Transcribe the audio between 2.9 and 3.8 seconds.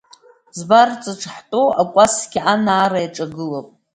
иаҿагылоуп.